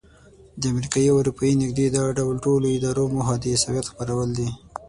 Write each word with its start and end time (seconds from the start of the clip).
د 0.59 0.61
امریکایي 0.73 1.09
او 1.11 1.17
اروپایي 1.21 1.53
نږدې 1.61 1.85
دا 1.95 2.03
ډول 2.17 2.35
ټولو 2.45 2.65
ادارو 2.75 3.03
موخه 3.13 3.35
د 3.39 3.43
عیسویت 3.53 3.85
خپرول 3.91 4.29
دي. 4.37 4.49